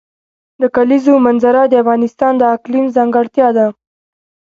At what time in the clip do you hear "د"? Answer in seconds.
0.61-0.63, 1.67-1.73, 2.37-2.43